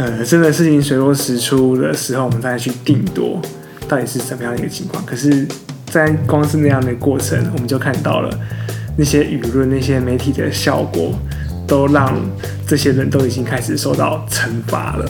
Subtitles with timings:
[0.00, 3.38] 呃，真的事情水落石出的时候，我们再去定夺
[3.86, 5.04] 到底是怎么样的一个情况。
[5.04, 5.46] 可是，
[5.90, 8.30] 在光是那样的过程，我们就看到了
[8.96, 11.12] 那些舆论、那些媒体的效果，
[11.68, 12.18] 都让
[12.66, 15.04] 这些人都已经开始受到惩罚了。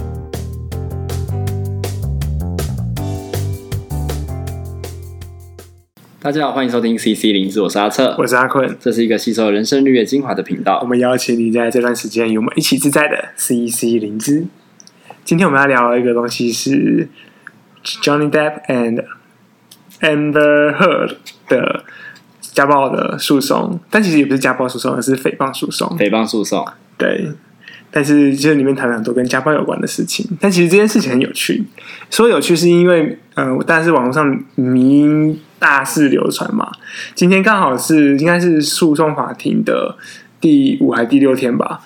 [6.21, 10.81] 大家好，欢迎收听 CC 零知，我是阿策，我是阿坤，这是一个吸收人生绿叶精华的频道。
[10.83, 14.47] 我们邀请你在这段时间与我们一起自在的 CC 零知。
[15.31, 17.09] 今天我们要聊一个东西是
[17.85, 19.05] Johnny Depp and
[20.01, 21.13] Amber Heard
[21.49, 21.85] 的
[22.41, 25.97] 家暴的诉讼，但其实也不是家暴诉讼，而是诽谤诉讼。
[25.97, 26.67] 诽谤诉讼，
[26.99, 27.31] 对。
[27.93, 31.65] 但是就是里面谈了很多跟家暴有关的事情，但其实这件事情很有趣。
[32.11, 36.73] 说有趣是因为，呃，但是网络上迷因大肆流传嘛。
[37.15, 39.97] 今天刚好是应该是诉讼法庭的
[40.41, 41.81] 第五还第六天吧。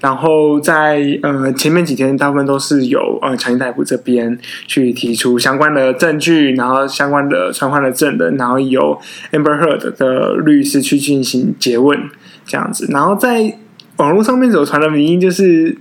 [0.00, 8.98] 然后在呃前面几天，大部分都是由呃强尼戴普这边去提出相关的证据，然后相关的传唤的证人，然后由
[9.32, 11.98] Amber Heard 的律师去进行诘问
[12.46, 12.86] 这样子。
[12.90, 13.58] 然后在
[14.00, 15.76] 网络上面所传的名音就是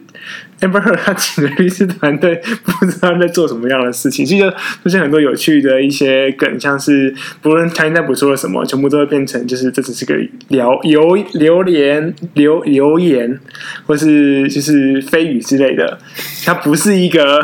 [0.60, 4.50] Amber her 他请的律师团队不知道在做什么样的事情，所以就
[4.84, 10.14] 出现很多有趣的一些梗，像是不论他现在补说了什么，全部都会变成就是这只是个
[10.50, 13.40] 聊流流言流流言，
[13.86, 15.98] 或是就是蜚语之类的，
[16.46, 17.42] 它不是一个。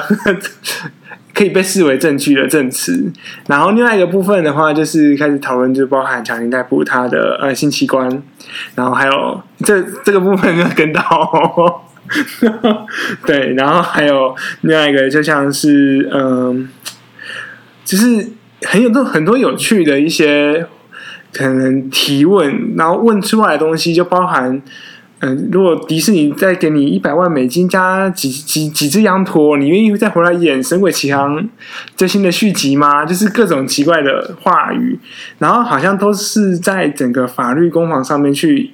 [1.35, 3.11] 可以被视为证据的证词，
[3.47, 8.09] 然后另外一个部分的话，就是开始讨论，就包含强尼戴普他的呃性器官，
[8.73, 11.83] 然后还有这这个部分就跟到，
[13.27, 16.69] 对，然后还有另外一个，就像是嗯、
[17.83, 18.29] 就是
[18.61, 20.65] 很有多很多有趣的一些
[21.33, 24.61] 可能提问，然后问出来的东西就包含。
[25.51, 31.41] 如果迪士尼再给你一百万美金加几几几只羊驼，你愿意再回来演《神鬼奇航》
[31.95, 33.05] 最新的续集吗？
[33.05, 34.99] 就是各种奇怪的话语，
[35.39, 38.71] 然后好像都是在整个法律攻防上面去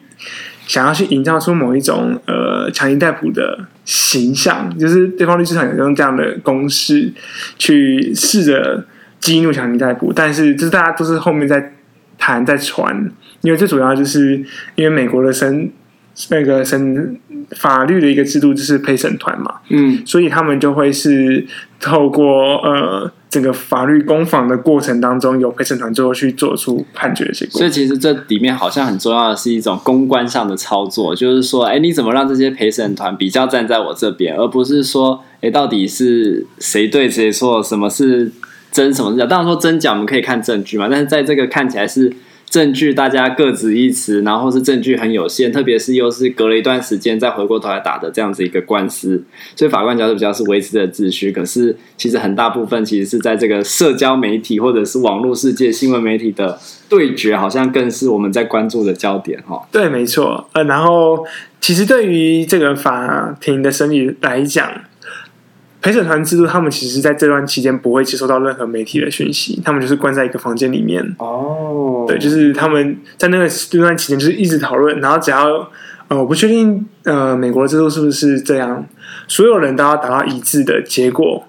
[0.66, 7.14] 想要去营造出某一种呃强尼戴普的形象，就是对方律师团有用这样的公式
[7.58, 8.86] 去试着
[9.20, 11.74] 激怒强尼戴普，但是就是大家都是后面在
[12.18, 14.38] 谈在传，因为最主要就是
[14.76, 15.72] 因为美国的神。
[16.30, 17.20] 那个审
[17.58, 21.46] 法律的一个制度就是陪审团嘛，嗯，所以他们就会是
[21.80, 27.60] 透过呃整个法律攻防的过程当中，有陪审团最后去做出判决的结果。
[27.60, 38.32] 所以其实这里面好像很重要的是一种公关上的操作，就是说，哎，你怎么让这些陪审团比较站在我这边，而不是说，哎，到底是谁对谁错，什么是
[38.72, 39.26] 真，什么是假？
[39.26, 42.14] 当然说真假我们可以看证据嘛，但是在这个看起来是。
[42.52, 49.24] 证据大家各执一词，然后是证据很有限，特别是又是隔了一段时间再回过头来打的这样子一个官司，
[49.56, 51.32] 所以法官角度比较是维持的秩序。
[51.32, 59.66] 可是其实很大部分其实是在这个社交媒体或者是网络世界新闻媒体的对决，好像更是我们在关注的焦点哈。
[59.72, 60.50] 对，没错。
[60.52, 61.26] 呃，然后
[61.62, 64.70] 其实对于这个法庭的审理来讲。
[65.82, 71.04] 陪审团制度，他们其实在这段期间不会接收到任何媒体的讯息，他们就是关在一个房间里面。
[71.18, 75.70] 哦，对，就是他们在那个这段期间就是一直讨论，然后只要
[76.08, 78.86] 呃，我不确定呃，美国的制度是不是这样，
[79.28, 81.46] 所有人都要达到一致的结果，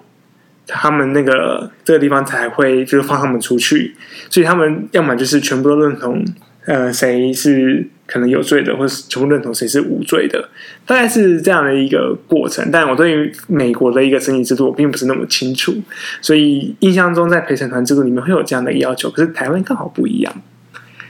[0.65, 3.95] 他们那个这个地方才会就是放他们出去，
[4.29, 6.25] 所以他们要么就是全部都认同。
[6.65, 10.49] 呃，谁是可能有罪的，或是全部认同谁是无罪的，
[10.85, 12.69] 大概是这样的一个过程。
[12.71, 15.75] 但我对于美国的一个审理制度，我并不是那么清楚，
[16.21, 19.09] 所以印象中在陪审团制度里面会有这样的要求。
[19.09, 20.33] 可是台湾刚好不一样，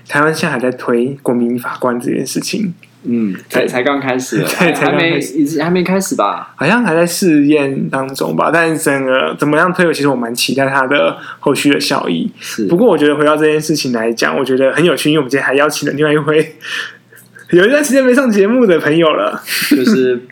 [0.08, 2.74] 台湾现在还在推国民法官这件事情。
[3.06, 5.20] 嗯，才 才刚开始，对，还没，
[5.62, 6.54] 还没开始吧？
[6.56, 8.50] 好像还在试验当中吧。
[8.54, 12.32] 但是整个怎么样推，其实我蛮期待它的后续的效益。
[12.40, 16.56] 是，不过我觉得回到这件事情来讲，我觉得很有趣，因为我们今天还邀请了另外一位
[17.52, 20.28] 有一段时间没上节目的朋友了，就是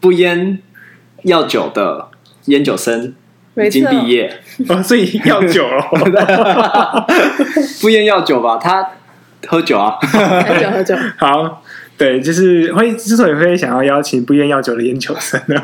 [0.00, 0.58] 不烟
[1.24, 2.08] 药酒的
[2.44, 3.12] 烟酒生，
[3.56, 7.06] 已经毕业哦，所以药酒了，
[7.82, 8.56] 不烟药酒吧？
[8.56, 8.88] 他
[9.48, 11.62] 喝酒啊，喝酒喝酒，好。
[11.96, 15.62] 对，就是会之所以会想要邀请不烟药酒的研究生呢，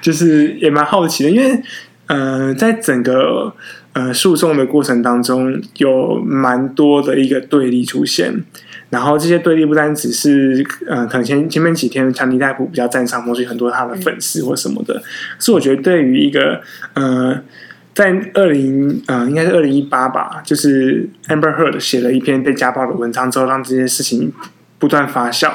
[0.00, 1.62] 就是也蛮好奇的，因为
[2.06, 3.54] 呃，在整个
[3.92, 8.42] 呃诉讼的过程当中，有蛮多的一个对立出现，
[8.88, 15.02] 然后这些对立不单只是呃，可能前前面几天强尼戴普比较占上风，所以很多他的粉丝或什么的，
[15.38, 16.62] 是我觉得对于一个
[16.94, 17.38] 呃，
[17.94, 24.32] 在二零呃应该是二零一八吧，就是 Amber Heard 写了一篇被家暴的文章之后，让这件事情。
[24.84, 25.50] 不断发酵，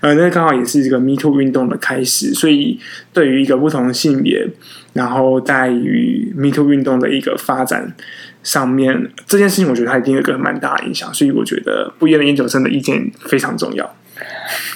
[0.00, 2.78] 呃，那刚好也是一个 Me Too 运动的开始，所以
[3.10, 4.46] 对于一个不同性别，
[4.92, 7.94] 然后在于 Me Too 运动的一个发展
[8.42, 13.90] 上面，这件事情我觉得它一定有一个蛮大的影响，所以我觉得不一样的研究生的意见非常重要。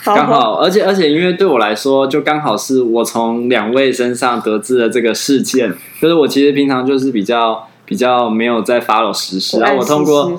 [0.03, 5.71] 刚好，而且而且，因为对我来说，就刚好是我从两位身上得知了这个事件，
[6.01, 10.31] 就是我其实平常就是比较比较没有在 follow 时事，然后我通过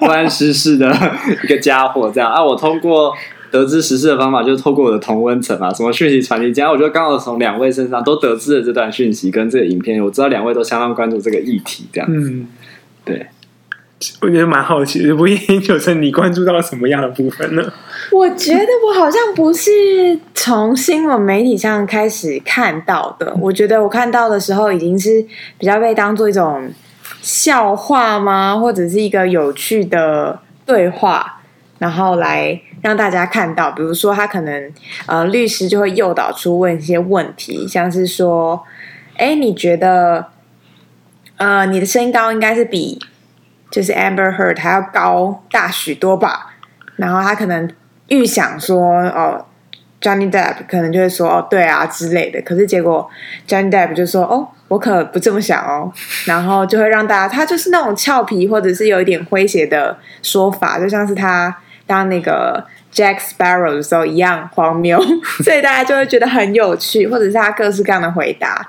[0.00, 0.90] 不谙时事的
[1.44, 3.12] 一个家伙这样啊，我通过
[3.50, 12.10] 得知时事的方法，就是透过我的同温层啊，什么讯息传递家，我就刚好从两位身上都得知了这段讯息跟这个影片，我知道两位都相当关注这个议题，这样。
[12.10, 12.46] 子，嗯，
[13.04, 13.26] 对。
[14.20, 17.72] 我觉得蛮好奇的，不研究生，你关注到什么样的部分呢？
[18.10, 23.34] 我觉得我好像不是从新闻媒体上开始看到的。
[23.40, 25.24] 我觉得我看到的时候，已经是
[25.58, 26.70] 比较被当做一种
[27.20, 28.58] 笑话吗？
[28.58, 31.40] 或者是一个有趣的对话，
[31.78, 33.70] 然后来让大家看到。
[33.70, 34.72] 比如说，他可能
[35.06, 38.62] 呃，律师就会诱导出问一些问题，像是说
[39.16, 40.26] ：“哎，你觉得
[41.36, 42.98] 呃，你的身高应该是比？”
[43.72, 46.52] 就是 Amber Heard 还要高大许多吧，
[46.96, 47.68] 然后他可能
[48.08, 49.46] 预想说，哦
[50.00, 52.42] ，Johnny Depp 可能就会说，哦，对啊之类的。
[52.42, 53.08] 可是结果
[53.48, 55.90] Johnny Depp 就说，哦，我可不这么想哦。
[56.26, 65.00] 然后就会让大家，他就是那种俏皮或者是有一点诙谐的说法，就像是他当那个 Jack Sparrow 的时候一样荒谬，
[65.42, 68.66] 所以大家就会觉得很有趣，或者是他各式各样的回答。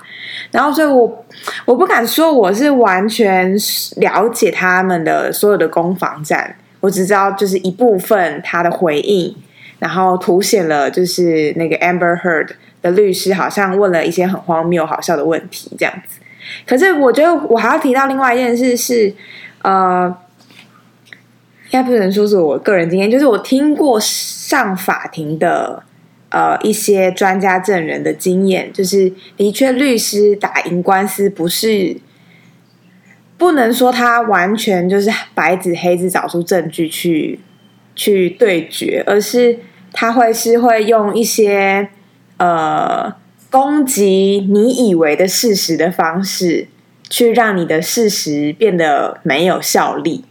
[0.50, 1.24] 然后，所以我
[1.64, 3.54] 我不敢说我是完全
[3.96, 9.36] 了解他们的所有的攻防战，我只知道就是一部分他的回应，
[9.78, 12.50] 然后凸显了就是那个 Amber Heard
[12.80, 16.20] 的律师好像问了一些很荒谬、好笑的问题这样子。
[16.66, 19.12] 可是我觉得我还要提到另外一件事是，
[19.62, 20.14] 呃，
[21.74, 25.82] 应该不能说是我个人经验，就是我听过上法庭的。
[26.30, 31.96] 呃，一些专家证人的经验，就是的确，律师打赢官司不是
[33.38, 37.38] 不能说他完全就是白纸黑字找出证据去
[37.94, 39.60] 去对决，而是
[39.92, 41.88] 他会是会用一些
[42.38, 43.14] 呃
[43.48, 46.66] 攻击你以为的事实的方式，
[47.08, 50.24] 去让你的事实变得没有效力。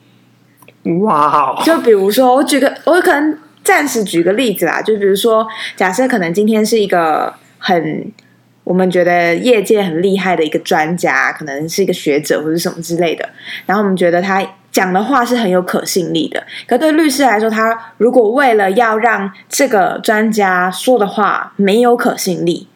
[1.02, 3.38] 哇就比如说，我举个，我可能。
[3.64, 5.48] 暂时举个例子啦，就比如说，
[5.78, 8.12] 假设可能今天是一个很
[8.66, 13.30] 我们觉得业界很厉害的一个专家，可能是一个学者或者什么之类的，
[13.66, 16.44] 然后我们觉得他讲的话是很有可信力的。
[16.68, 22.68] 可对律师来说，他如果为了要让这个专家说的话没有可信力，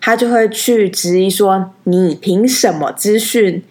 [0.00, 3.62] 他就会去质疑说：“你凭什么资讯？”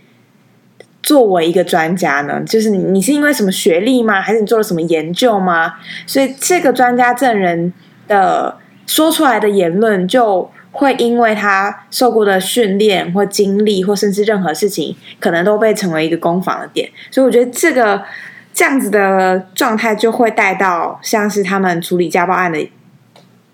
[1.09, 4.21] 作为一个专家呢，就是你，是因为什么学历吗？
[4.21, 5.73] 还是你做了什么研究吗？
[6.05, 7.73] 所以这个专家证人
[8.07, 16.87] 的说出来的言论，就会因为他受过的训练或经历，或甚至任何事情，可能都被成为一个攻防的点。
[17.09, 18.03] 所以我觉得这个
[18.53, 22.69] 这样子的状态，就会带到像是他们处理家暴案的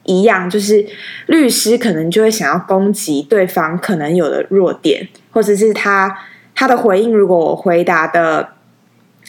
[0.03, 0.85] 一样，就是
[1.27, 6.13] 律师可能就会想要攻击对方可能有的弱点，或者是他。
[6.55, 8.49] 他的回应，如果我回答的，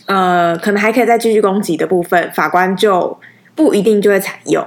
[0.06, 3.18] 呃，可能还可以再继续攻击的部分，法官就
[3.54, 4.64] 不一定就会采用。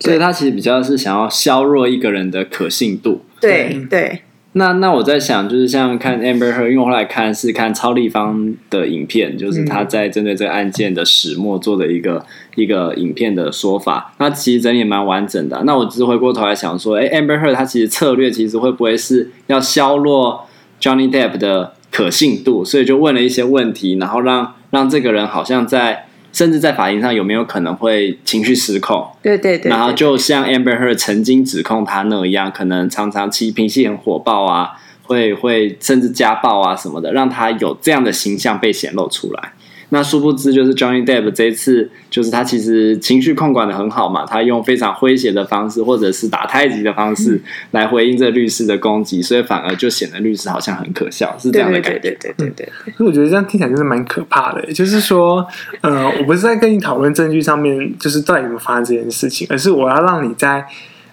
[0.00, 3.20] 所以他其实比较是想要削弱一个人的可信度。
[3.40, 4.00] 对对。
[4.00, 4.22] 对
[4.58, 12.24] 那那我在想，就是像看 Amber Heard，因为我后来看是看超立方的影片，就是他在针对这个案件的始末做的一个、嗯、
[12.54, 14.14] 一个影片的说法。
[14.16, 15.62] 那其实整体蛮完整的。
[15.66, 20.46] 那我只是回过头来想说，哎，Amber Heard 他其实策略其实会不会是要削弱
[20.80, 29.06] ？Johnny Depp 的可信度，所以就问了一些问题，然后让让这个人好像在，甚至在法庭上有没有可能会情绪失控？
[29.22, 29.70] 对对对，对。
[29.70, 34.72] 然后就像 Amber Heard 曾经指控他那样，可能常常其脾气很火爆啊，
[35.04, 39.52] 会会甚至家暴啊什么的，让他有这样的形象被显露出来。
[39.90, 47.40] 那殊不知，就是 Johnny Depp 这一次，就是他其实情绪控管的很好嘛，他用非常诙谐的方式，或者是打太极的方式
[47.70, 51.98] 来回应这律师的攻击，所以反而就显得律师好像很可笑，是这样的感觉。
[52.00, 52.68] 对对对对对。
[52.96, 55.46] 所以我觉得这样听起来就是蛮可怕的，就是说，
[55.82, 60.66] 呃，我不是在跟你讨论证据上面，就是到底有没有发生这件事情，而是我要让你在，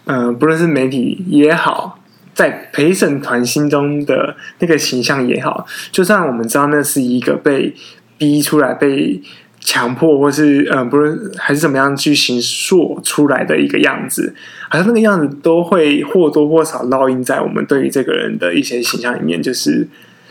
[0.06, 2.00] 呃，不论是媒体也好，
[2.34, 7.76] 在陪审团心中的那个形象也好，就算我们知道那是一个被。
[8.18, 9.22] 逼出来被
[9.60, 14.36] 强迫，或是嗯，不是还是怎么样去形塑出来的一个样子，
[14.70, 19.88] 好像那个样子都会或多或少烙印在我们对于这个人的一些形象里面，就是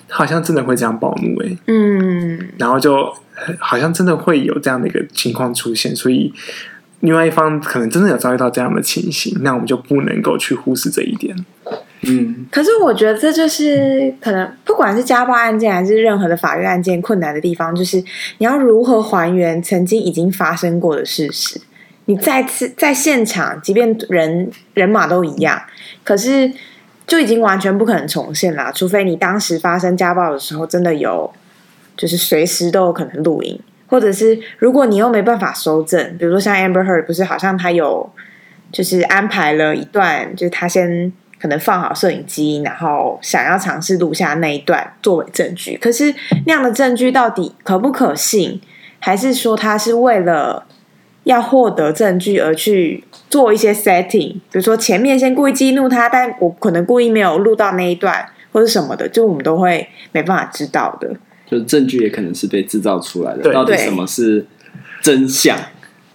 [0.08, 3.10] 好像真的会这样暴怒诶，嗯，然后就
[3.58, 6.32] 好像真的会有这样的一个情况出现，所以
[7.00, 11.34] 另外一方可能真的有遭遇到这样的情形，那我们就不能够去忽视这一点。
[12.04, 17.97] 嗯，可是我觉得这就是可能不管是家暴案件还是任何的法律案件，困难的地方就是
[18.38, 21.61] 你要如何还原曾经已经发生过的事实。
[22.06, 25.62] 你再次在现场，即便人人马都一样，
[26.02, 26.52] 可是
[27.06, 31.32] 就已经完全不可能重现了，除非你当时发生家暴的时候真的有，
[31.97, 33.61] 就是随时都有可能录音。
[33.87, 38.11] 或者是如果你又没办法收证，比如说像 Amber Heard，不是好像他有
[38.73, 45.76] 就是安排了一段，就是他先可能放好摄影机，然后想要尝试录下那一段作为证据。
[45.76, 46.14] 可是
[46.46, 48.61] 那样的证据到底可不可信？
[49.00, 50.64] 还是说他是为了
[51.25, 54.34] 要获得证据而去做一些 setting？
[54.34, 61.12] 比如说前面先故意激怒他，但我可能故意没有录到那一段，或者什么的，就我们都会没办法知道的。
[61.50, 64.46] 就是证据也可能是被制造出来的，到底什么是
[65.02, 65.58] 真相？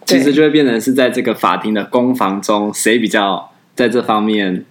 [0.06, 4.64] 其实就会变成是在这个法庭的攻防中，谁比较在这方面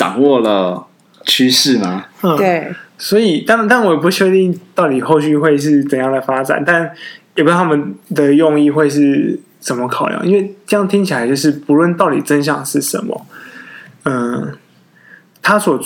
[0.00, 0.86] 掌握了
[1.26, 2.06] 趋势吗？
[2.22, 2.74] 嗯，对。
[2.96, 6.90] 所以，但但我也不确定到底后续会是怎样的发展，但
[7.34, 13.26] 也不知道他们的用意会是怎么考量，因为这样听起来就是不论到底真相是什么，
[14.04, 14.56] 嗯，
[15.42, 15.78] 他所。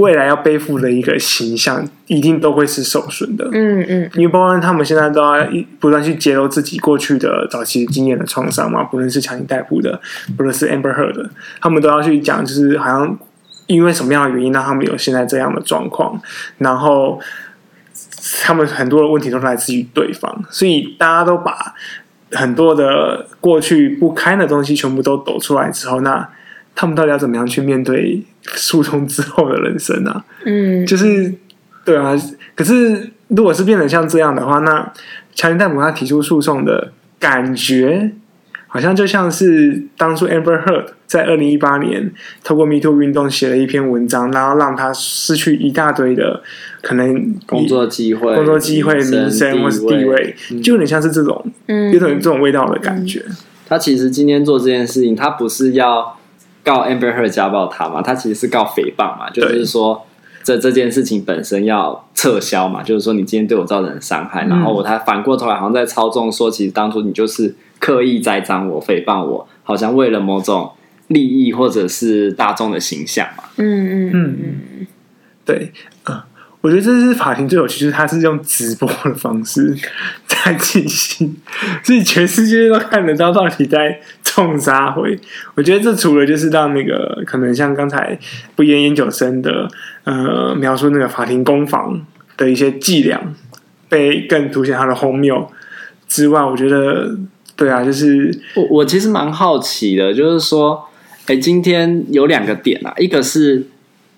[0.00, 3.46] 未来要背负的一个形象，一定都会是受损的。
[3.52, 5.46] 嗯嗯，因为包括他们现在都要
[5.78, 10.00] 不断去揭露自己过去的早期经验的创伤嘛，不论是强行逮捕的，
[10.38, 11.28] 不论是 Amber Heard 的，
[11.60, 13.18] 他们都要去讲，就是好像
[13.66, 16.18] 因为什么样的原因让他们有现在这样的状况，
[16.56, 17.20] 然后
[18.42, 21.74] 他们很多的问题都来自于对方，所以大家都把
[22.32, 26.26] 很多的过去不堪的东西全部都抖出来之后，那
[26.74, 28.22] 他们到底要怎么样去面对？
[28.44, 31.32] 诉讼之后的人生啊，嗯，就是
[31.84, 32.16] 对啊。
[32.54, 34.92] 可是如果是变成像这样的话，那
[35.34, 38.12] 强尼戴姆他提出诉讼的感觉，
[38.66, 46.42] 好像就像是当初 Amber Heard 在二零一八年透过 Me Too 运动写了一篇文章，然后让他失去一大堆的
[46.82, 53.22] 可能工作机会、工作机会、名声或是地位，嗯，就有点像是这种，有点这种味道的感觉。
[53.68, 56.16] 他其实今天做这件事情，他不是要。
[56.62, 58.02] 告 Amber Heard 家暴他嘛？
[58.02, 60.06] 他其实是告诽谤嘛，就是说
[60.42, 70.70] 这这件事情本身要撤销嘛，就是说你今天对我造成伤害，然后我他反过头来好像在操纵说，其实当初你就是刻意栽赃我、诽谤我，好像为了某种
[71.08, 73.44] 利益或者是大众的形象嘛。
[73.56, 74.36] 嗯嗯嗯
[74.78, 74.86] 嗯，
[75.44, 75.99] 对，呃，
[76.60, 79.74] 我觉得这是法庭最有趣，就是他是用直播的方式
[80.26, 81.36] 在进行，
[81.82, 84.00] 所以全世界都看得到到底在。
[84.22, 85.18] 冲杀回，
[85.56, 88.16] 我觉得这除了就是让那个可能像刚才
[88.54, 89.68] 不言研究生的
[90.04, 92.00] 呃描述那个法庭攻防
[92.36, 93.20] 的一些伎俩，
[93.88, 95.50] 被更凸显它的荒谬
[96.06, 97.18] 之外，我觉得
[97.56, 100.88] 对啊，就是我我其实蛮好奇的，就是说，
[101.26, 103.66] 哎，今天有两个点啊，一个是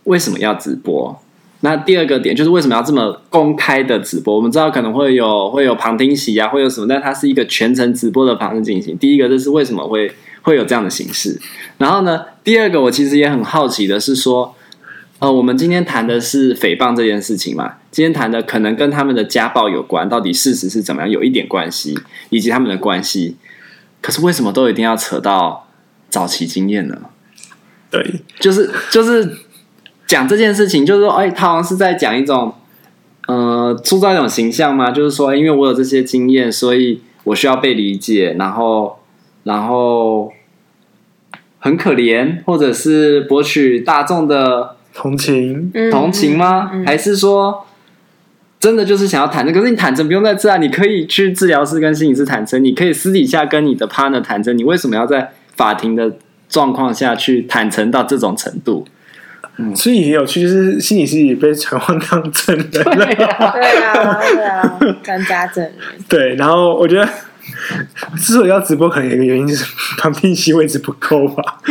[0.05, 1.19] 为什么要直播？
[1.65, 4.35] 那第二个点就是为什么要这么公开的直播？
[4.35, 8.99] 我们知道可能会有会有旁听席啊，会有什么，但它是一个全程直播的方式进行。
[8.99, 11.41] 第一个就是为什么会会有这样的形式？
[11.79, 14.57] 然后呢，第二个我其实也很好奇的是说，
[15.21, 17.75] 呃，我们今天谈的是诽谤这件事情嘛？
[17.93, 21.97] 今天谈的可能跟他们的家暴有关，到底事实是怎么样，有一点关系，
[22.31, 23.37] 以及他们的关系。
[24.01, 25.69] 可是为什么都一定要扯到
[26.11, 27.03] 早期经验呢？
[27.89, 29.42] 对，就是就是。
[30.13, 32.53] 讲这件事情，就是说，哎，他好像是在讲一种，
[33.29, 38.99] 呃，塑造一种形象嘛，就是说，因为我有这些经验，所以我需要被理解，然后，
[39.45, 40.31] 然后
[41.61, 46.69] 很可怜，或者是博取大众的同情，同情吗？
[46.75, 47.65] 嗯嗯嗯、还是说，
[48.61, 49.55] 真的就是想要坦诚？
[49.55, 56.19] 可是你坦诚不用在这啊，你可以去治疗室跟心理师坦诚，你可以私底下跟你的 partner 坦诚，你为什么要在法庭的
[56.51, 58.85] 状况下去坦诚到这种程度？
[59.59, 63.07] 嗯、所以也有趣，就是心理师也被传唤当证人了。
[63.07, 65.75] 对啊，对啊，对啊，专家证人。
[66.09, 67.07] 对，然后我觉得
[68.17, 69.65] 之所以要直播，可能有一个原因就是
[69.99, 71.59] 旁边席位置不够吧，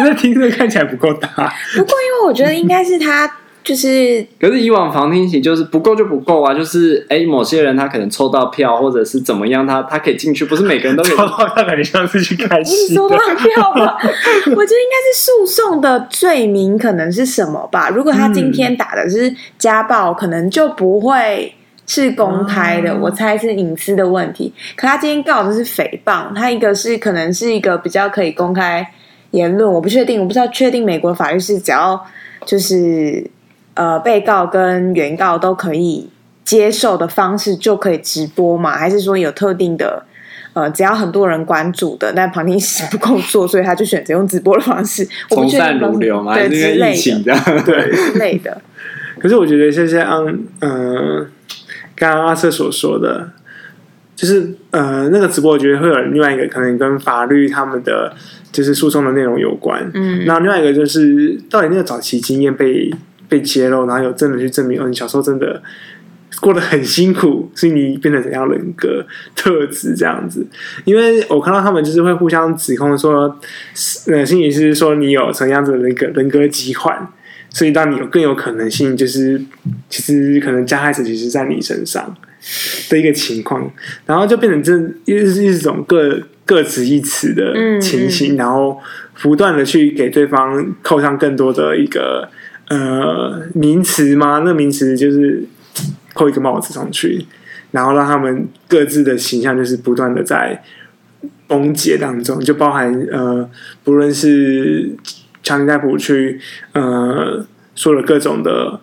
[0.00, 1.28] 因为听着看起来不够大。
[1.28, 3.30] 不过，因为我觉得应该是他。
[3.64, 11.16] 就是，可是以往旁听席就是不够就不够啊，就是哎，某些人他可能抽到票，或者是怎么样，他他可以进去，不是每个人都可以。
[11.16, 12.92] 抽到票感觉像是去开戏。
[12.92, 17.88] 抽到票吧， 我觉得应该是诉讼的罪名可能是什么吧？
[17.88, 21.54] 如果他今天打的是家暴，嗯、可能就不会
[21.86, 24.52] 是公开的，嗯、我猜是隐私的问题。
[24.74, 28.84] 可他今天告的是诽谤，他一个是可能是一个比较可以公开
[29.30, 32.04] 言论，我不确定，我不知道确定美国法律是只要
[32.44, 33.24] 就是。
[33.74, 36.08] 呃，被告跟原告都可以
[36.44, 38.76] 接受的方式就可以直播吗？
[38.76, 40.04] 还是说有特定的
[40.54, 48.60] 呃，只要很多人关注的，但旁听席不够做，所以他就选择用直播的方式， 从善如流嘛，对之类的，对之类的。
[49.18, 50.26] 可是我觉得，就像
[50.60, 51.26] 嗯，
[51.94, 53.30] 刚刚阿瑟所说的，
[54.16, 58.12] 就是呃，那个直播，我觉得会有另外一个可能跟法律他们的
[58.50, 59.88] 就是诉讼的内容有关。
[59.94, 62.92] 嗯，然后另外一个就是，到底那个早期经验被
[63.32, 65.62] 被揭露，然后有证人去证明，哦，你小时候真的。
[66.40, 70.44] 过得很辛苦，所以你变成怎样人格特质这样子？
[70.84, 73.38] 因为我看到他们就是会互相指控说，
[74.08, 77.06] 呃，心理师说你有什么样子的人格人格疾患，
[77.50, 79.40] 所以让你有更有可能性，就是
[79.88, 82.12] 其实可能加害者其实在你身上
[82.88, 83.70] 的一个情况，
[84.06, 84.72] 然后就变成这
[85.04, 88.80] 又是一种各各执一词的情形，嗯嗯，然后
[89.20, 92.28] 不断的去给对方扣上更多的一个
[92.76, 94.42] 呃名词吗？
[94.44, 95.44] 那名词就是。
[96.14, 97.26] 扣一个帽子上去，
[97.70, 100.62] 然后让他们各自的形象就是不断的在
[101.46, 103.48] 崩解当中，就包含呃，
[103.82, 104.94] 不论是
[105.42, 106.38] 强尼戴普去
[106.72, 107.42] 呃
[107.74, 108.78] 说了各种的，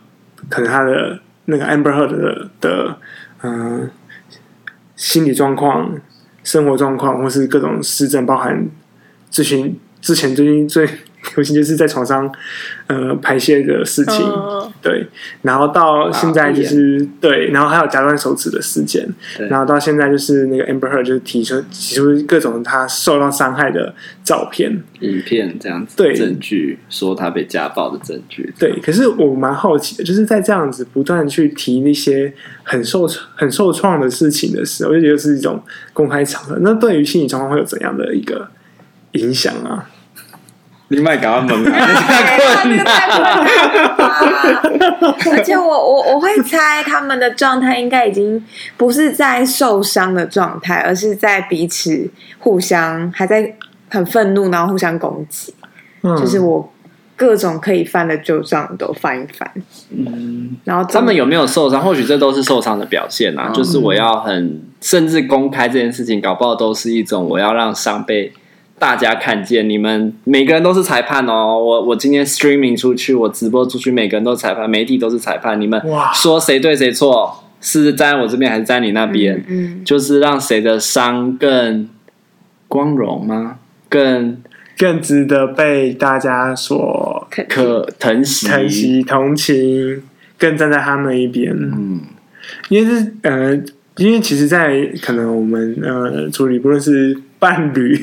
[0.50, 2.98] 可能他的那个 Amber Heard 的的
[3.43, 3.91] 嗯、
[4.96, 6.00] 心理状况、
[6.43, 8.67] 生活状况，或是各种施政，包含
[9.31, 10.89] 咨询之前最近最。
[11.39, 12.29] 尤其就是在床上，
[12.88, 15.08] 呃，排泄的事情，嗯、对，
[15.41, 19.08] 然后到现在就是对，然后还有夹断手指的事件，
[19.50, 28.77] 然后到现在就是那个 Amber Heard 就是提出提出各种他受到伤害的照片、影片这样子，对，证据说他被家暴的证据，对。
[28.81, 36.58] 可是我蛮好奇的，就是在这样子不断去提那些很受很受创的事情的时候，我就觉得是一种公开场合。
[36.60, 38.50] 那对于心理状况会有怎样的一个
[39.13, 39.89] 影响啊？
[40.89, 41.72] 另外搞个门，
[45.31, 48.43] 而且我我我会猜他们的状态应该已经
[48.75, 53.55] 不是在受伤的状态，而是在彼此互相还在
[53.89, 55.54] 很愤怒，然后互相攻击。
[56.02, 56.71] 嗯，就是我
[57.15, 59.52] 各种可以翻的旧账都翻一翻。
[59.91, 61.82] 嗯，然后他们有没有受伤？
[61.82, 63.49] 或许这都是受伤的表现啊。
[63.49, 68.34] 嗯，就是我要很甚至公开这件事情，搞不好都是一种我要让伤被。
[68.80, 71.60] 大家看见你们每个人都是裁判哦！
[71.60, 75.60] 我我今天 streaming 出去，我直播出去，每个人都是裁判，媒体都是裁判。
[75.60, 75.82] 你们
[76.13, 79.36] 说谁对谁错，是站在我这边还是在你那边？
[79.48, 81.89] 嗯，嗯，就是让谁的伤更
[82.68, 83.58] 光荣吗？
[83.89, 84.38] 更
[84.78, 90.02] 更值得被大家所可疼惜、疼惜、同情，
[90.38, 91.54] 更站在他们一边。
[91.54, 92.00] 嗯，
[92.70, 93.62] 因为是呃。
[93.98, 97.97] 因为其实，在可能我们呃处理不论是伴侣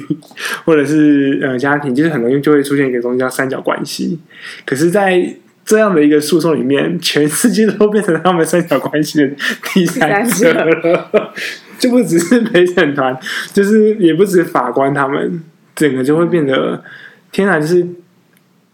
[0.65, 4.19] 或者是呃家庭，就是很容易就会出现一个东西叫三角关系。
[4.65, 9.31] 可是，在这样的一个诉讼里面，全世界都变成他们三角关系的
[9.75, 11.33] 第三者了，
[11.79, 13.17] 就不只是陪审团，
[13.53, 15.43] 就是也不止法官，他们
[15.75, 16.83] 整个就会变得
[17.31, 17.61] 天哪！
[17.61, 17.87] 就是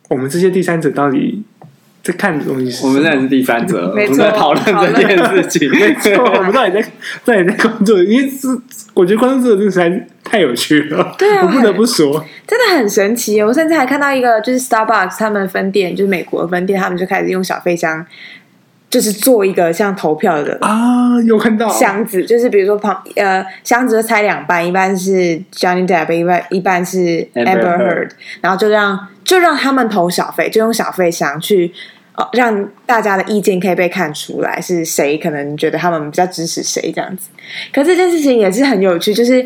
[0.08, 1.42] 我们这些第三者到底？
[2.02, 5.70] 在看的东西，我们现在是第三者， 我们在讨论这件事情。
[5.72, 6.82] 没错，我们到底在
[7.24, 8.02] 到底在关注？
[8.02, 8.48] 因为是
[8.94, 11.14] 我觉得关注这个实在太有趣了。
[11.16, 13.40] 对啊，我不得不说，真的很神奇。
[13.40, 18.04] 我甚至还看到一个，就是 Starbucks 他们分店，就是美国分店，他们就开始用小费箱，
[18.92, 28.10] 就是做一个像投票的啊，有看到箱子，就是比如说旁呃箱子拆两半，一半是 Johnny Depp，一半一半是 Amber Heard，
[28.42, 31.72] 然后就让就让他们投小费，就用小费箱去。
[32.14, 37.30] 哦，让大家的意见可以被看出来，是谁可能觉得他们比较支持谁这样子。
[37.72, 39.42] 可这件事情也是很有趣，就是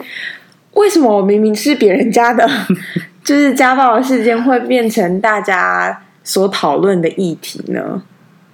[0.73, 2.45] 为什么我明明是别人家的，
[3.23, 8.03] 就是家暴的事件会变成大家所讨论的议题呢？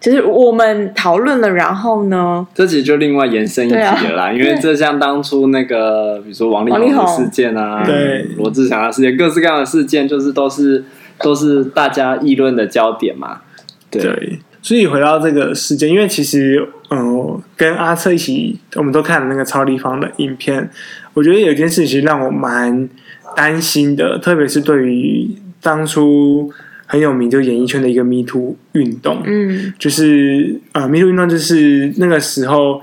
[0.02, 2.44] 就是我们讨论了，然后呢？
[2.52, 10.84] 这其实就另外延伸一题了啦，啊、因为这像当初那个，比如说王力宏的事件啊，对罗志祥的事件，各式各样的事件，就是都是
[11.20, 13.42] 都是大家议论的焦点嘛。
[13.88, 20.68] 对，对，所以回到这个事件，因为其实，嗯、呃，跟阿策一起，我们都看了那个超立方的影片。
[21.14, 22.88] 我觉得有一件事情让我蛮
[23.36, 26.50] 担心的，特别是对于当初
[26.92, 32.82] 很有名就演艺圈的一个 Me Too 运动，嗯，就是呃 Me Too 运动就是那个时候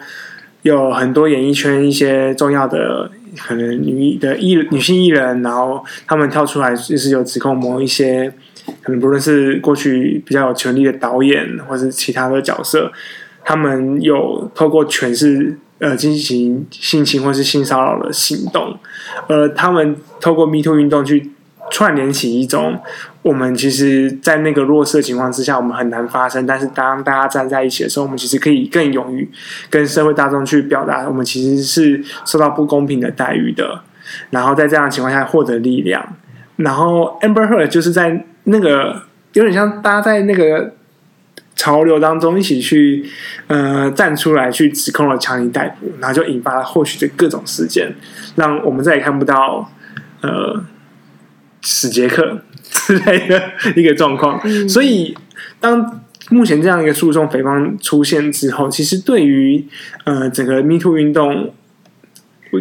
[0.63, 8.33] 有很多演艺圈一些重要的可能女的艺女性艺人，然后他们跳出来就是有指控某一些。
[8.83, 12.91] 可能不论是过去比较有权力的导演，或是其他的角色，
[13.43, 18.77] 他们有透过权势呃进行性侵或是性骚扰的行动，
[19.27, 21.31] 呃，他们透过 Me Too 运动去
[21.69, 22.79] 串联起一种，
[23.21, 26.45] 我们其实，在那个弱势的情况之下，我们很难发声。
[26.45, 29.29] 但是，当大家站在一起的时候，我们其实可以更勇于
[29.69, 33.81] 跟社会大众去表达，我们其实是受到不公平的待遇的。
[34.29, 36.15] 然后，在这样的情况下获得力量。
[36.57, 39.03] 然后，Amber Heard 就是在那个
[39.33, 40.73] 有点像大家在那个
[41.55, 43.05] 潮流当中一起去
[43.47, 47.93] 呃站出来去指控了强尼戴普，然后就引发了后续的各种事件，
[48.35, 49.69] 让我们再也看不到
[50.21, 50.63] 呃。
[51.61, 53.41] 史杰克 之类的
[53.75, 55.15] 一个状况，所以
[55.59, 59.65] 当目前这样一个诉讼诽谤出现之后，其实对于
[60.03, 61.53] 呃整个 Me Too 运动，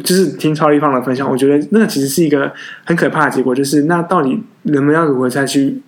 [0.02, 2.52] 就是听超立方的分享，我觉得那其实是一个
[2.84, 5.80] 很可怕的结果，就是那到底人们要如何再去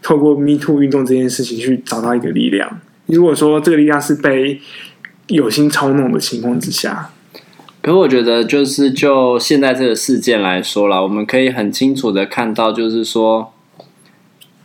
[0.00, 2.80] 透过 Me Too 运动这件事情去找到一个力量？
[3.06, 4.60] 如果说这个力量是被
[5.28, 7.10] 有心操弄的情况之下。
[7.82, 13.52] 可是我觉得，就是就现在这个事件来说啦，我们可以很清楚的看到，就是说，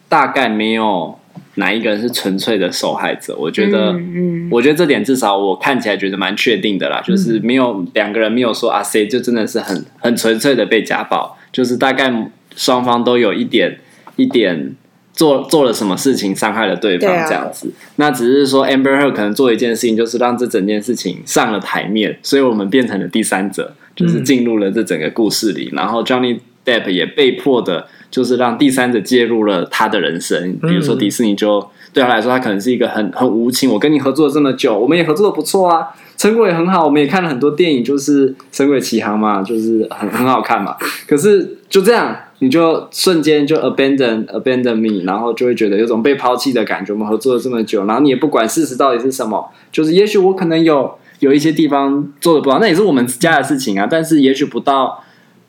[0.07, 1.17] 大概没有
[1.55, 3.35] 哪一个人是纯粹的受害者。
[3.37, 13.79] 我觉得，嗯，嗯，我觉得这点至少我看起来觉得蛮确定的啦，就是没有两个人没有说啊，谁就真的是很很纯粹的被家暴，就是大概双方都有一点
[14.15, 14.75] 一点。
[15.17, 25.69] 做做了什么事情伤害了对方这样子，啊、那只是说 Amber Heard 可能做一件事情，就是让这整件事情上了台面，所以我们变成了第三者，就是进入了这整个故事里。
[25.73, 30.55] 嗯、然后 Johnny Depp 也被迫的，就是让第三者介入了他的人生。
[30.61, 33.71] 比如说迪士尼就对他来说，他可能是一个很很无情。
[33.71, 40.75] 我跟你合作了这么久，我们也合作的不错啊，成果也很好，我们也看了很多电影，就是《神鬼奇航》嘛，就是很很好看嘛。
[41.07, 42.15] 可是就这样。
[42.39, 46.93] 你就瞬间就 abandon abandon me，然后就会觉得有种被抛弃的感觉。
[46.93, 53.87] 我们合作了这么久，然后你也不管事实到底是什么，就是也许我可能有有一些地方做的不好，那也是我们家的事情啊。
[53.89, 55.03] 但是也许不到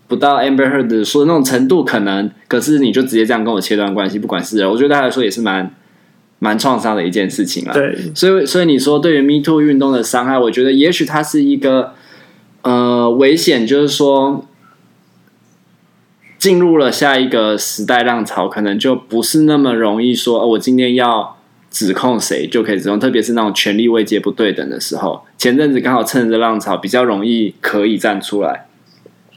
[0.07, 5.71] 不到 Amber Heard 说的那种程度，可能，可是你就直接这样跟我切断关系，不管是人，我觉得对他来说也是蛮
[6.39, 7.75] 蛮创伤的一件事情啊。
[7.75, 11.93] 对，所以所以你说对于 Me Too 运动的伤害，我觉得也许它是一个
[12.63, 14.47] 呃危险，就是说。
[16.39, 21.37] 进入了下一个时代浪潮，可能就不是那么容易说，哦，我今天要
[21.71, 25.23] 指控谁就可以指控，特别是那种权力位阶不对等的时候。
[25.37, 28.67] 前阵子刚好趁着浪潮，比较容易可以站出来，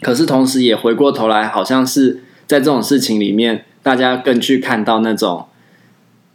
[0.01, 5.45] 可是同时也回过头来，好像是在这种事情里面，大家更去看到那种。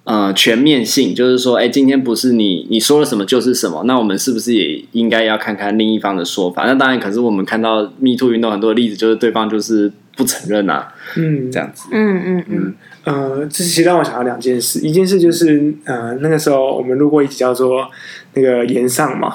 [0.04, 6.62] 呃，全面性就是说，哎，今天不是你你说了什么就是什么，那我们是不是也应该要看看另一方的说法？
[6.64, 12.74] 那当然，可是我们看到 Me Too 运动很多例子，就是对方就是不承认啊，嗯，这样子，嗯嗯嗯，
[13.04, 17.88] 呃，这其实让我想到两件事，一件事就是，呃，那个时候我们录过一集叫做
[18.34, 19.34] 那个岩上嘛，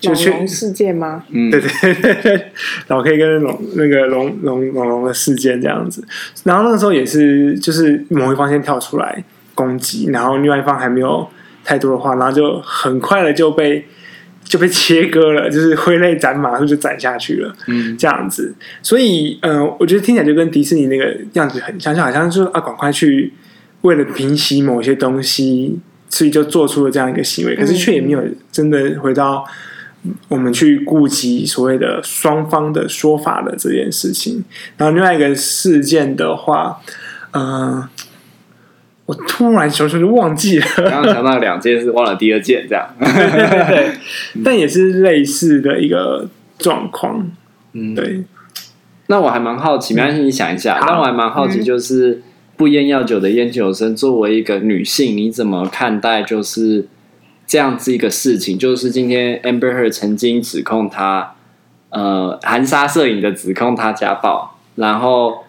[0.00, 1.24] 就龙事件吗？
[1.30, 2.52] 嗯，对对对对，
[2.86, 6.02] 老 K 跟龙那个龙龙龙龙的事件这样子，
[6.44, 9.24] 然后那个时候也是，就是某一方先跳出来。
[9.56, 11.26] 攻击，然后另外一方还没有
[11.64, 13.82] 太多的话，然后就很快的就被
[14.46, 17.54] 就被切割了，就是挥泪斩马，就斩下去了。
[17.66, 23.32] 嗯，这样子，所以，嗯、呃，我觉得听起来就跟迪士尼那个样子很像，就好像就是啊，赶快去
[23.82, 25.78] 为了平息某些东西，
[26.08, 29.44] 所以就做出了这样一个行为，可是却也没有真的回到
[30.28, 34.44] 我们去顾及所谓的双方的说法的这件事情。
[34.76, 36.80] 然后另外一个事件的话，
[37.32, 37.88] 嗯、呃。
[39.06, 42.84] 我突然熊熊就忘记了，刚刚想到两件事，忘了第二件，这样。
[42.98, 43.92] 对，
[44.44, 47.30] 但也是类似的一个状况。
[47.72, 48.24] 嗯，对。
[49.06, 50.80] 那我还蛮好奇，没关系，你想一下。
[50.84, 52.20] 但我还蛮好奇，就是
[52.56, 56.88] 不烟药酒的烟酒生，作为一个女性，你怎么看待就是
[57.46, 58.58] 这样子一个事情？
[58.58, 61.34] 就是今天 Amber Heard 曾经指控他，
[61.90, 65.45] 呃，含沙射影的指控他家暴，然后。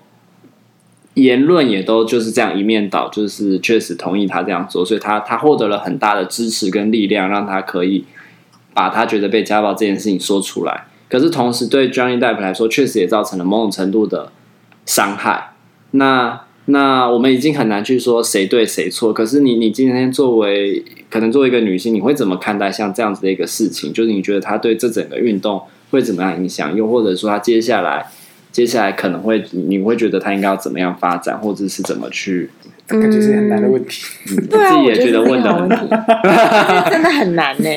[1.18, 8.06] 言论也都就是这样一面倒，就是确实同意他这样做，所以他他获得了很大的支持跟力量，让他可以
[8.72, 10.86] 把他觉得被家暴这件事情说出来。
[11.10, 14.32] 可是同时对 Johnny Depp 来说，确实也造成了某种程度的
[14.86, 15.54] 伤害。
[15.92, 19.12] 那那我们已经很难去说谁对谁错。
[19.12, 23.92] 可是你你今天作为可能作为一个女性，你会怎么看待像这样子的一个事情？
[23.92, 26.76] 就是你觉得他对这整个运动会怎么样影响？
[26.76, 28.06] 又或者说他接下来？
[28.58, 32.50] 接下来可能会，你会觉得他应该要怎么样发展，或者是怎么去？
[32.88, 34.04] 感觉是很难的问题。
[34.32, 35.76] 嗯、对啊，自己也觉得问的问题
[36.90, 37.70] 真的很难呢。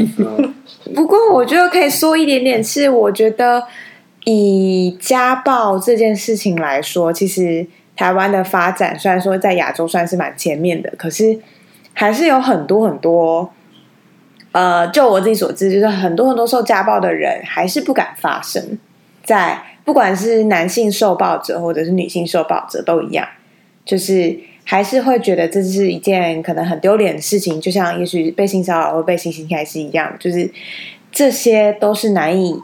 [0.94, 3.62] 不过我觉得可以说一点点，是我觉得
[4.24, 11.38] 以家暴这件事情来说，其实台湾的发展虽然说在亚洲算是蛮前面的，可是
[11.92, 13.52] 还是有很多很多，
[14.52, 18.78] 呃，就我自己所知，就是很多很多受家暴的人还是不敢发声，
[19.22, 19.60] 在。
[19.84, 23.26] 不管是男性受暴者或者是女性受暴者都一样，
[23.84, 30.50] 就是还是会觉得这是一件可能很丢脸的事情，就像也许被性骚扰或被性侵害是一样，就是
[31.10, 32.60] 这些都是难以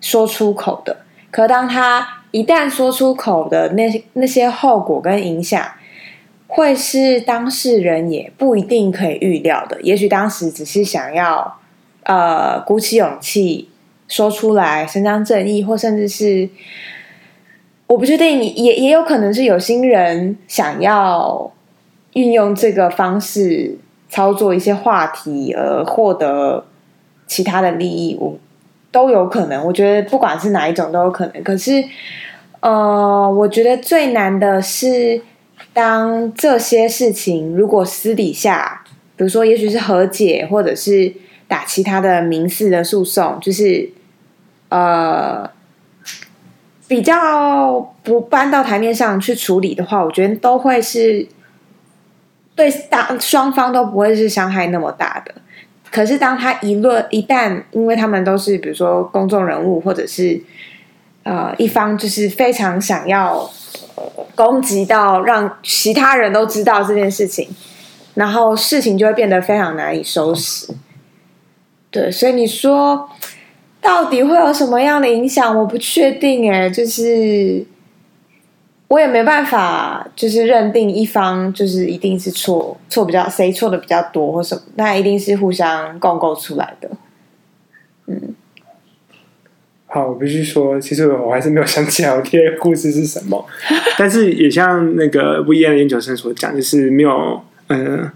[0.00, 0.96] 说出口的。
[1.30, 5.64] 可当他一旦说出口的那些那些后果跟影响，
[6.46, 9.80] 会是当事人也不一定可以预料的。
[9.82, 11.58] 也许当时只是想要
[12.04, 13.68] 呃鼓起勇气
[14.08, 16.48] 说出来，伸张正义，或甚至是
[17.86, 21.52] 我不确定，也也有可能是有心人想要
[22.14, 26.64] 运用这个方式操作一些话题而获得
[27.26, 28.36] 其他的利益，我
[28.90, 29.64] 都有可能。
[29.64, 31.42] 我觉得不管是哪一种都有可能。
[31.44, 31.84] 可是，
[32.60, 35.22] 呃，我觉得最难的是。
[35.74, 38.82] 当这些事情如果私底下，
[39.16, 41.12] 比如说，也许是和解，或者是
[41.46, 43.88] 打其他的民事的诉讼，就是
[44.68, 45.50] 呃
[46.86, 51.26] 比较不搬到台面上去处理的话，我觉得都会是
[52.54, 55.34] 对当双方都不会是伤害那么大的。
[55.90, 60.40] 可是当他一论一旦，因为他们都是比如说公众人物，或者是
[61.22, 63.50] 呃一方就是非常想要。
[64.36, 67.48] 攻击到让其他人都知道这件事情，
[68.14, 70.72] 然后事情就会变得非常难以收拾。
[71.90, 73.10] 对，所以你说
[73.80, 75.56] 到底会有什么样的影响？
[75.58, 77.64] 我不确定哎，就是
[78.88, 86.90] 我也没办法，就是认定一方就是一定是错，错比较谁错的比较多或什么，那一定是互相共构出来的。
[88.06, 88.34] 嗯。
[89.90, 93.42] 好，我必须说，其实我还是没有想起来我第二个故事是什么。
[93.96, 98.10] 但是也像那个不一样的研究生所讲，就是没有，嗯、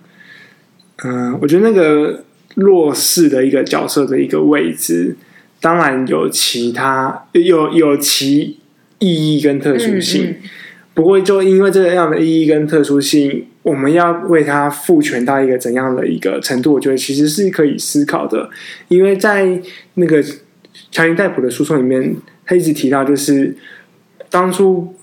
[1.03, 2.23] 嗯、我觉得那个
[2.57, 5.17] 弱势的一个角色的一个位置，
[5.63, 8.59] 当然有其他有有其
[8.99, 10.27] 意义跟特殊性。
[10.27, 10.51] 嗯嗯、
[10.93, 16.75] 不过，就因为这样的意义跟特殊性，我们要为它赋权到一个怎样的一个程度？
[16.75, 18.51] 我觉得其实是可以思考的，
[18.89, 19.59] 因为在
[19.95, 20.23] 那个。
[20.91, 23.55] 强尼戴普的诉讼里面，他一直提到，就是
[24.31, 24.95] 当初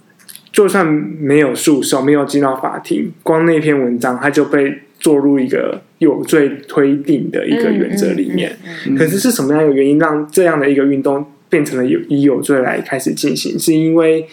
[0.51, 8.51] 就算没有诉讼，没有进到法庭，光那篇文章，他就被做入一个有罪推定的一个原则里面。
[8.63, 13.57] 嗯嗯嗯嗯、可是是什么样的原因让这样的一个运动变成了有以有罪来开始进行？
[13.57, 14.27] 是因为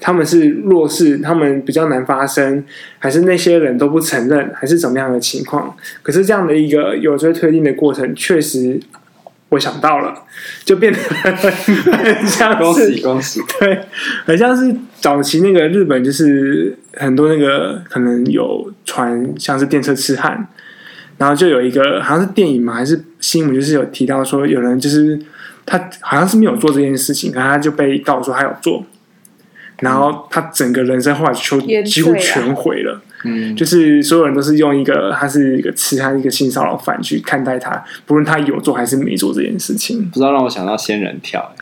[0.00, 2.64] 他们是弱势，他们比较难发声，
[2.98, 5.76] 还是那些人都不承认，还是怎么样的情况？
[6.02, 8.80] 可是这样的一个有罪推定的过程，确实。
[9.48, 10.12] 我想到了，
[10.64, 13.78] 就变得很像是，恭喜恭喜，对，
[14.24, 20.48] 很像是早期那个日本，就是很多那个可能有传，像是电车痴汉，
[21.18, 25.18] 然后就有一个好像是电影嘛，还是新闻，就是有提到说有人就是
[25.64, 28.84] 他好像是没有做这件事情，可他就被告说他有做，
[29.80, 33.00] 然后他整个人生后来就几乎全毁了。
[33.24, 40.04] 嗯，就是所有人都是用一个他是一个吃他一个性骚扰犯去看待他，不论他有做还是没做这件事情。
[40.10, 41.52] 不知道让我想到仙人跳，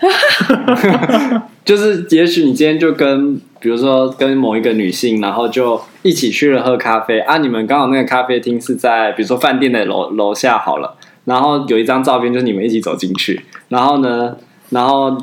[1.64, 14.36] 就是也许你今天就跟比如说跟某一个女性，然后就一起去了喝咖啡啊，你们刚好那个咖啡厅是在比如说饭店的楼楼下好了，然后有一张照片就是你们一起走进去，然后呢，
[14.70, 15.20] 然后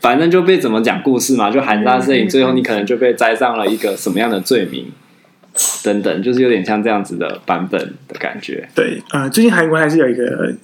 [0.00, 4.86] 反正就被怎么讲故事嘛，就含沙射影，最后你可能就被栽上了一个什么样的罪名。
[5.84, 7.78] 等等，就是有点像这样子的版本
[8.08, 8.66] 的感觉。
[8.74, 10.54] 对，呃，最近韩国还是有一个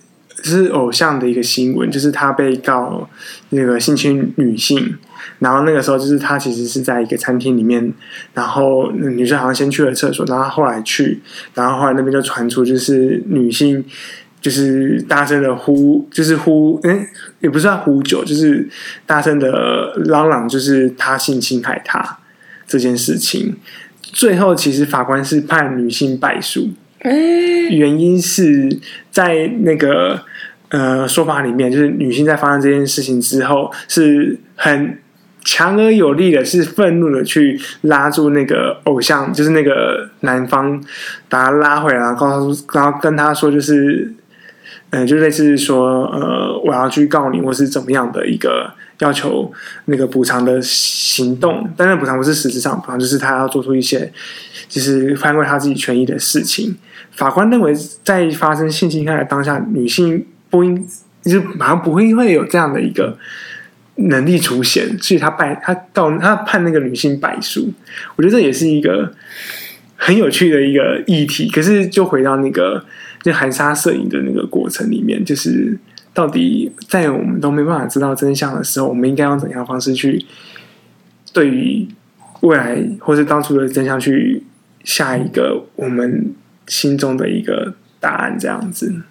[0.42, 3.06] 是偶像的一个新闻，就是他被告
[3.50, 4.96] 那个性侵女性，
[5.38, 7.92] 然后那个时候就是他其实是在一个餐厅里面，
[8.34, 11.20] 然后女生好像先去了厕所，然后后来去，
[11.54, 13.84] 然后后来那边就传出就是女性
[14.40, 17.08] 就是大声的呼，就是呼，哎，
[17.40, 18.68] 也不是在呼酒，就是
[19.04, 22.18] 大声的嚷嚷，就是他性侵害她
[22.66, 23.56] 这件事情。
[24.00, 26.70] 最后，其实法官是判女性败诉，
[27.02, 28.78] 原因是
[29.10, 30.22] 在那个
[30.70, 34.98] 呃说法里面，就是女性在发生这件事情之后，是很
[35.50, 40.78] 强而有力的，是愤怒的去拉住那个偶像，就是那个男方，
[41.28, 44.12] 把他拉回来，然后然后跟他说，就是
[44.90, 48.72] 嗯、就类似说呃，我要去告你，或是怎么样的一个。
[49.00, 49.52] 要求
[49.84, 54.12] 那个补偿的行动，但是补偿不是实质上补偿，就是他要做出一些，
[54.68, 56.76] 就是捍卫他自己权益的事情。
[57.12, 60.84] 法官认为，在发生性侵害的当下，女性不应，
[61.22, 63.16] 就是马上不会会有这样的一个
[63.98, 67.72] 能力出现，所以他败，他告他判那个女性败诉。
[68.16, 69.12] 我觉得这也是一个
[69.96, 71.48] 很有趣的一个议题。
[71.50, 72.84] 可是，就回到那个
[73.22, 75.78] 就含沙射影的那个过程里面，就是。
[76.14, 80.24] 到底在我们都没办法知道真相的时候，我们应该用怎样的方式去
[81.32, 81.86] 对于
[82.40, 84.42] 未来或是当初的真相去
[84.82, 86.34] 下一个我们
[86.66, 88.36] 心中的一个答案？
[88.36, 89.02] 这样子。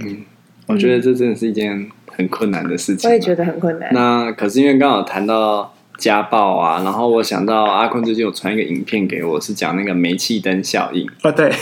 [0.00, 0.22] 嗯，
[0.68, 3.08] 我觉得这真的是一件很困难的事情。
[3.08, 3.88] 我也觉得很困难。
[3.92, 11.08] 那可是因为刚好谈到家暴啊，然后我想到阿坤最近有传一个影片给我，是讲那个煤气灯效应。
[11.22, 11.50] 啊，对。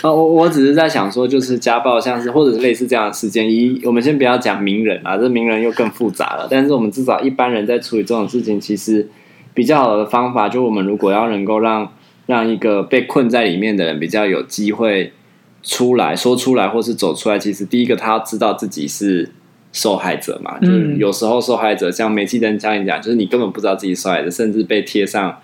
[0.00, 6.48] 啊，我我只是在想说，就是家暴，像是或者是类似这样的事件，一我们先不要讲名人啊，这名人又更复杂了。
[6.50, 9.06] 但是我们至少一般人在处理这种事情，其实
[9.52, 11.86] 比较好的方法，就我们如果要能够让
[12.24, 15.12] 让一个被困在里面的人比较有机会
[15.64, 19.28] 出来说出来，或是走出来，其实第一个他要知道自己是
[19.72, 20.56] 受害者嘛。
[20.60, 25.36] 嗯，就是有时候受害者像煤气灯这样讲，就是你根本不知道自己受害者，甚至被贴上。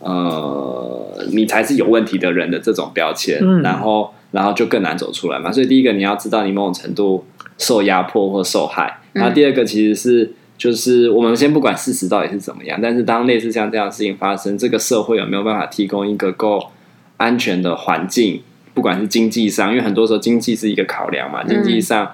[0.00, 5.50] 呃，你才是有问题的人的这种标签，嗯、然后，然后就更难走出来嘛。
[5.50, 7.24] 所以，第一个你要知道你某种程度
[7.58, 9.00] 受压迫或受害。
[9.12, 16.70] 然后，第二个其实是，就是我们先不管事实到底是怎么样，但是当类似像这样的事情发生，这个社会有没有办法提供一个够
[17.16, 18.40] 安全的环境？
[18.78, 22.08] 不管是经济上，因为很多时候经济是一个考量嘛，经济上，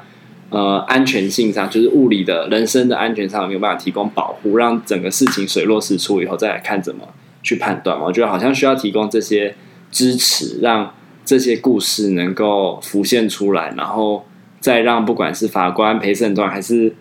[0.49, 7.07] 呃，安全性上，就是物理的人身的安全上，有没有办法提供保护，让整个事情水落石出以后再来看怎么。
[7.43, 9.55] 去判断嘛，我觉得好像需要提供这些
[9.91, 10.95] 支持，让
[11.27, 14.25] 这些故事能够浮现出来，然后
[14.61, 16.95] 再让不管是法官、陪审团，还是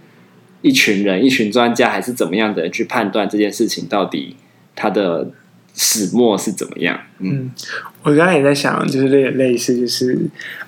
[0.62, 4.36] 一群人、一群专家，还是怎么样的人去判断这件事情到底
[4.76, 5.32] 它的
[5.74, 7.00] 始末是怎么样。
[7.20, 7.52] 嗯，
[8.04, 10.18] 我刚才也在想，就是类类似，就是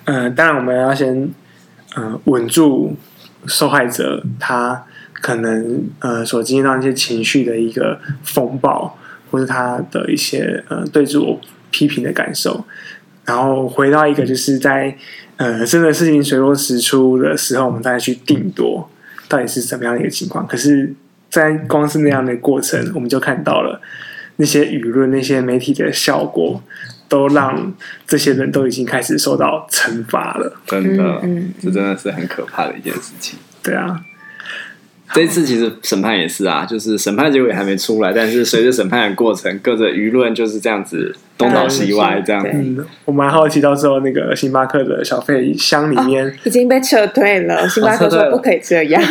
[0.04, 1.28] 呃，当然我们要先
[1.94, 2.96] 呃稳住
[3.46, 8.98] 受害者他可能呃所经历到一些情绪的一个风暴。
[9.28, 11.38] 或是他的一些呃对自我
[11.72, 12.64] 批评的感受，
[13.24, 14.96] 然后回到一个就是在
[15.36, 18.88] 呃真的事情水落石出的时候，我们再去定夺
[19.28, 20.46] 到底是怎么样的一个情况。
[20.46, 20.94] 可是，
[21.28, 23.82] 在光是那样的过程，我们就看到了
[24.36, 26.62] 那些舆论、那些媒体的效果，
[27.08, 27.74] 都让
[28.06, 30.56] 这些人都已经开始受到惩罚了。
[30.66, 31.22] 真的，
[31.62, 33.38] 这真的是很可怕的一件事情。
[33.62, 34.00] 对啊。
[35.14, 42.50] 这次其实审判也是啊，就是审判结果也还没出来，但是随着审判的过程，各个舆论就是这样子东倒西歪这样子。
[42.52, 49.02] 嗯，我蛮好奇到时候那个星巴克的小费箱里面、哦、已经被撤退了， 星巴克说不可以这样，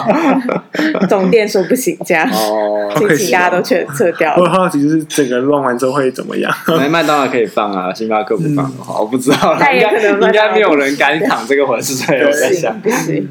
[1.08, 4.42] 总店说不行这样，哦，所以大家都全撤掉了。
[4.42, 6.52] 我好奇就是整个乱完之后会怎么样？
[6.78, 12.78] 麦麦当劳可以放啊，星巴克不放的话，嗯、我不知道，应该应该没有人敢躺这个回事，我在想。
[12.80, 13.26] 不行。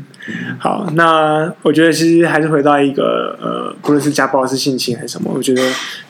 [0.58, 5.62] 好，那我觉得其实还是回到一个呃，不论是家暴是性侵还是什么，我觉得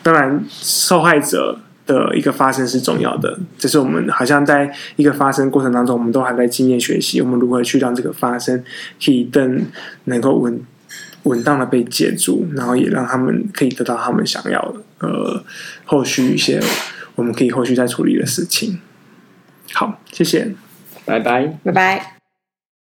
[0.02, 3.38] 当然受害者的一个发生是重要的。
[3.58, 8.64] 这是我们好像在一个发生过程当中，我们都还在经验学习，我们如何去让这个发生
[9.04, 9.66] 可以更
[10.06, 10.60] 能够稳
[11.24, 15.44] 稳当的被接住，然后也让他们可以得到他们想要的呃
[15.86, 16.62] 后续一些
[17.16, 18.80] 我们可以后续再处理的事情。
[19.74, 20.54] 好，谢谢，
[21.06, 22.15] 拜拜，拜拜。